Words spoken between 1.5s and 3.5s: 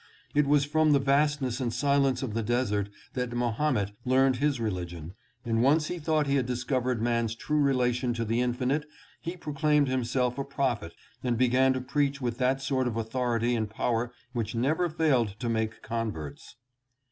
and silence of the desert that